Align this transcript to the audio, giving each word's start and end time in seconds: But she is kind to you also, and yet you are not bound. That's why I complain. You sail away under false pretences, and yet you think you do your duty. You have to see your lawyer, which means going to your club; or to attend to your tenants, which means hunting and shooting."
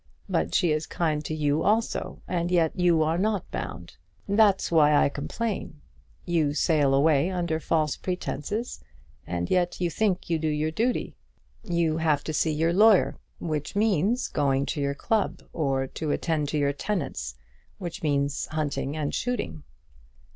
But 0.27 0.55
she 0.55 0.71
is 0.71 0.87
kind 0.87 1.23
to 1.25 1.35
you 1.35 1.61
also, 1.61 2.23
and 2.27 2.49
yet 2.49 2.75
you 2.75 3.03
are 3.03 3.19
not 3.19 3.51
bound. 3.51 3.97
That's 4.27 4.71
why 4.71 4.95
I 4.95 5.09
complain. 5.09 5.79
You 6.25 6.55
sail 6.55 6.95
away 6.95 7.29
under 7.29 7.59
false 7.59 7.97
pretences, 7.97 8.83
and 9.27 9.51
yet 9.51 9.79
you 9.79 9.91
think 9.91 10.27
you 10.27 10.39
do 10.39 10.47
your 10.47 10.71
duty. 10.71 11.15
You 11.63 11.97
have 11.97 12.23
to 12.23 12.33
see 12.33 12.51
your 12.51 12.73
lawyer, 12.73 13.19
which 13.37 13.75
means 13.75 14.27
going 14.27 14.65
to 14.73 14.81
your 14.81 14.95
club; 14.95 15.43
or 15.53 15.85
to 15.85 16.09
attend 16.09 16.49
to 16.49 16.57
your 16.57 16.73
tenants, 16.73 17.35
which 17.77 18.01
means 18.01 18.47
hunting 18.47 18.97
and 18.97 19.13
shooting." 19.13 19.61